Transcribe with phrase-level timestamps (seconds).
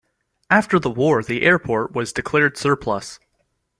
[0.49, 3.19] After the war the airport was declared surplus.